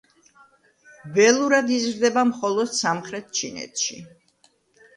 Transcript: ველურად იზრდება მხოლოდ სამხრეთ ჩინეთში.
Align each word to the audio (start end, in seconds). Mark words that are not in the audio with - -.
ველურად 1.17 1.69
იზრდება 1.75 2.25
მხოლოდ 2.31 2.73
სამხრეთ 2.81 3.31
ჩინეთში. 3.43 4.03